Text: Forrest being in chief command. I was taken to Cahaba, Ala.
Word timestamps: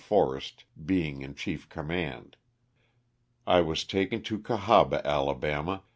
Forrest 0.03 0.63
being 0.83 1.21
in 1.21 1.35
chief 1.35 1.69
command. 1.69 2.35
I 3.45 3.61
was 3.61 3.83
taken 3.83 4.23
to 4.23 4.39
Cahaba, 4.39 5.05
Ala. 5.05 5.83